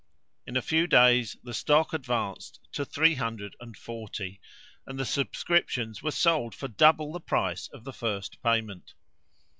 In 0.47 0.57
a 0.57 0.63
few 0.63 0.87
days 0.87 1.37
the 1.43 1.53
stock 1.53 1.93
advanced 1.93 2.59
to 2.71 2.83
three 2.83 3.13
hundred 3.13 3.55
and 3.59 3.77
forty, 3.77 4.41
and 4.87 4.97
the 4.99 5.05
subscriptions 5.05 6.01
were 6.01 6.09
sold 6.09 6.55
for 6.55 6.67
double 6.67 7.11
the 7.13 7.19
price 7.19 7.67
of 7.67 7.83
the 7.83 7.93
first 7.93 8.41
payment. 8.41 8.95